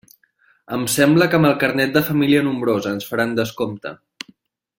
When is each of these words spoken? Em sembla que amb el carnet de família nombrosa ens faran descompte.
Em 0.77 0.85
sembla 0.93 1.27
que 1.33 1.37
amb 1.39 1.49
el 1.49 1.53
carnet 1.63 1.93
de 1.99 2.03
família 2.07 2.41
nombrosa 2.49 2.95
ens 2.97 3.11
faran 3.13 3.37
descompte. 3.41 3.95